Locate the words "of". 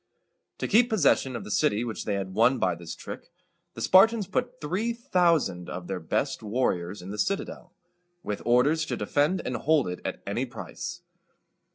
1.35-1.43, 5.69-5.85